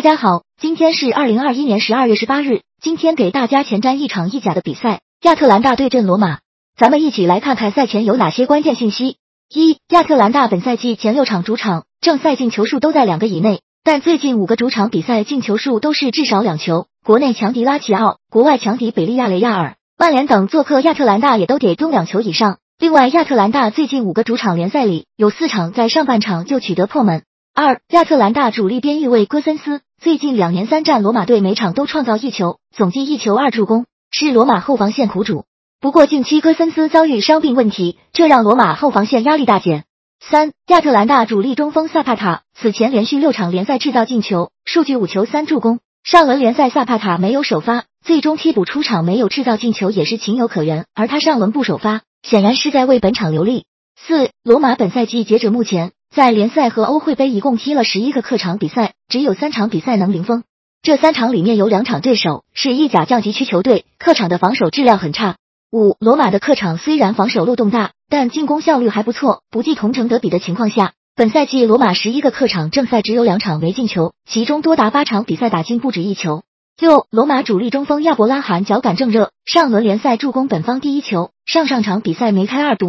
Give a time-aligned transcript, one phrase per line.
[0.00, 2.62] 大家好，今天是二零二一年十二月十八日。
[2.80, 6.38] 今天给大家前瞻一场意甲的比赛，亚特兰大对阵罗马。
[6.74, 9.18] 咱们一起来看看赛前有哪些关键信息。
[9.50, 16.86] 一、亚特兰大本赛季前六场主场正赛进球数都在两个以内，但最近五个主场比赛进球数都是至少两球。
[17.04, 22.56] 国内强敌拉齐奥，国外强敌北利亚雷亚尔、曼联等做客亚特兰大也都得中两球以上。
[22.78, 27.22] 另外，亚特兰大最近五个主场联赛里有四场在上半场就取得破门。
[27.52, 35.44] 二、亚特兰大主力边翼卫戈森斯最近两年三战罗马队每场都创造一球，总计一球二助攻，是罗马后防线苦主。
[35.80, 39.84] 不过近期戈森斯遭遇伤病问题，这让罗马后防线压力大减。
[40.20, 45.80] 三、亚特兰大主力中锋萨帕塔此前连续六场联赛制造进球，数据五球三助攻。
[46.04, 53.64] 上轮联赛萨帕塔没有首发，最终替补出场没有制造进球也是情有可原，而他上轮不首发，显然是在为本场留力。
[53.96, 55.92] 四、罗马本赛季截止目前。
[56.14, 60.42] 在联赛和欧会杯一共踢了十一个客场比赛，只有三场比赛能零封。
[60.82, 65.36] 这三场里面有两场对手是意甲降级区球队，客场的防守质量很差。
[65.70, 69.42] 五，罗马的客场虽然防守漏洞大，但进攻效率还不错。
[69.52, 76.42] 不计同城德比的情况下，本赛季罗马十一个客场正赛只有两场没进球，其中多达八场比赛打进不止一球。
[76.80, 82.88] 六，罗马主力中锋亚伯拉罕脚感正热，上轮联赛助攻本方第一球，上上场比赛梅开二度。